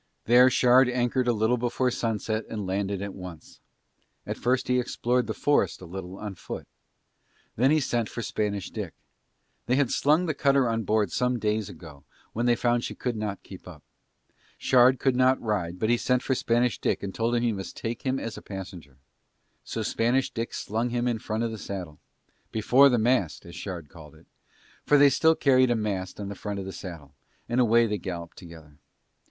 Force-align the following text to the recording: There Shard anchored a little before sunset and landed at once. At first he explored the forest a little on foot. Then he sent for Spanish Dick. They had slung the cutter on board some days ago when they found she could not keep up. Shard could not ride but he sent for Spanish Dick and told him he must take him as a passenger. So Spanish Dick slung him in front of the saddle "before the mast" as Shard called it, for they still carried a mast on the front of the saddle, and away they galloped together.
There 0.25 0.49
Shard 0.49 0.89
anchored 0.89 1.27
a 1.27 1.31
little 1.31 1.57
before 1.59 1.91
sunset 1.91 2.45
and 2.49 2.65
landed 2.65 3.03
at 3.03 3.13
once. 3.13 3.59
At 4.25 4.35
first 4.35 4.67
he 4.67 4.79
explored 4.79 5.27
the 5.27 5.33
forest 5.35 5.79
a 5.79 5.85
little 5.85 6.17
on 6.17 6.33
foot. 6.33 6.65
Then 7.55 7.69
he 7.69 7.79
sent 7.79 8.09
for 8.09 8.23
Spanish 8.23 8.71
Dick. 8.71 8.95
They 9.67 9.75
had 9.75 9.91
slung 9.91 10.25
the 10.25 10.33
cutter 10.33 10.67
on 10.67 10.85
board 10.85 11.11
some 11.11 11.37
days 11.37 11.69
ago 11.69 12.03
when 12.33 12.47
they 12.47 12.55
found 12.55 12.83
she 12.83 12.95
could 12.95 13.15
not 13.15 13.43
keep 13.43 13.67
up. 13.67 13.83
Shard 14.57 14.97
could 14.99 15.15
not 15.15 15.39
ride 15.39 15.77
but 15.77 15.91
he 15.91 15.97
sent 15.97 16.23
for 16.23 16.33
Spanish 16.33 16.79
Dick 16.81 17.03
and 17.03 17.13
told 17.13 17.35
him 17.35 17.43
he 17.43 17.51
must 17.53 17.77
take 17.77 18.01
him 18.01 18.19
as 18.19 18.39
a 18.39 18.41
passenger. 18.41 18.97
So 19.63 19.83
Spanish 19.83 20.31
Dick 20.31 20.55
slung 20.55 20.89
him 20.89 21.07
in 21.07 21.19
front 21.19 21.43
of 21.43 21.51
the 21.51 21.59
saddle 21.59 21.99
"before 22.51 22.89
the 22.89 22.97
mast" 22.97 23.45
as 23.45 23.55
Shard 23.55 23.87
called 23.87 24.15
it, 24.15 24.25
for 24.83 24.97
they 24.97 25.11
still 25.11 25.35
carried 25.35 25.69
a 25.69 25.75
mast 25.75 26.19
on 26.19 26.27
the 26.27 26.33
front 26.33 26.57
of 26.57 26.65
the 26.65 26.73
saddle, 26.73 27.13
and 27.47 27.61
away 27.61 27.85
they 27.85 27.99
galloped 27.99 28.35
together. 28.39 28.77